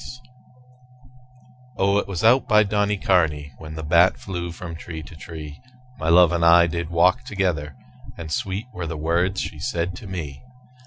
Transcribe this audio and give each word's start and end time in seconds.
XXXI 0.01 0.21
O, 1.77 1.97
it 1.99 2.07
was 2.07 2.23
out 2.23 2.47
by 2.47 2.63
Donnycarney 2.63 3.51
When 3.59 3.75
the 3.75 3.83
bat 3.83 4.17
flew 4.17 4.51
from 4.51 4.73
tree 4.75 5.03
to 5.03 5.15
tree 5.15 5.61
My 5.99 6.09
love 6.09 6.31
and 6.31 6.43
I 6.43 6.65
did 6.65 6.89
walk 6.89 7.23
together; 7.23 7.75
And 8.17 8.31
sweet 8.31 8.65
were 8.73 8.87
the 8.87 8.97
words 8.97 9.41
she 9.41 9.59
said 9.59 9.95
to 9.97 10.07
me. 10.07 10.41